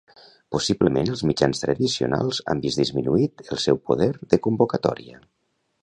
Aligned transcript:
Possiblement 0.53 1.11
els 1.15 1.21
mitjans 1.31 1.61
tradicionals 1.65 2.41
han 2.53 2.65
vist 2.65 2.83
disminuït 2.83 3.47
el 3.49 3.63
seu 3.67 3.81
poder 3.91 4.13
de 4.35 4.45
convocatòria. 4.49 5.25